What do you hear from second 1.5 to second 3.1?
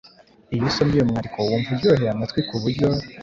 uryoheye amatwi ku buryo